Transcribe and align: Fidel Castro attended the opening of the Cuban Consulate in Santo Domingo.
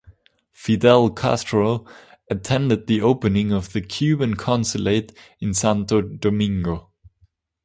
Fidel 0.51 1.11
Castro 1.13 1.85
attended 2.27 2.87
the 2.87 3.01
opening 3.01 3.51
of 3.51 3.71
the 3.71 3.81
Cuban 3.81 4.33
Consulate 4.33 5.15
in 5.39 5.53
Santo 5.53 6.01
Domingo. 6.01 6.89